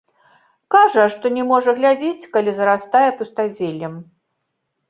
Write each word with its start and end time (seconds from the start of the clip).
Кажа, 0.75 1.03
што 1.15 1.31
не 1.35 1.43
можа 1.51 1.75
глядзець, 1.79 2.29
калі 2.39 2.51
зарастае 2.61 3.05
пустазеллем. 3.21 3.93